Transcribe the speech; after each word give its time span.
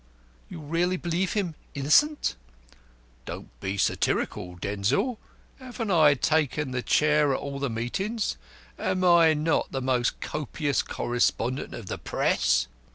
"You 0.49 0.61
really 0.61 0.97
believe 0.97 1.33
him 1.33 1.53
innocent?" 1.75 2.35
"Don't 3.25 3.51
be 3.59 3.77
satirical, 3.77 4.55
Denzil. 4.55 5.19
Haven't 5.59 5.91
I 5.91 6.15
taken 6.15 6.71
the 6.71 6.81
chair 6.81 7.35
at 7.35 7.39
all 7.39 7.59
the 7.59 7.69
meetings? 7.69 8.35
Am 8.79 9.03
I 9.03 9.35
not 9.35 9.71
the 9.71 9.79
most 9.79 10.19
copious 10.19 10.81
correspondent 10.81 11.75
of 11.75 11.85
the 11.85 11.99
Press?" 11.99 12.65